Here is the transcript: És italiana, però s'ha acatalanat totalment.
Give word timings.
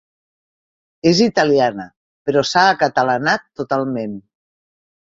És 1.11 1.21
italiana, 1.25 1.87
però 2.31 2.45
s'ha 2.55 2.65
acatalanat 2.73 3.49
totalment. 3.63 4.21